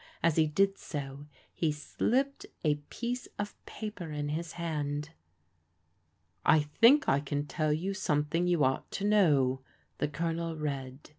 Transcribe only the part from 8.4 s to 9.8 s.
you ought to know,"